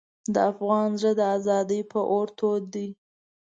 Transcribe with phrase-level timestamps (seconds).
[0.33, 2.87] د افغان زړه د ازادۍ په اور تود دی.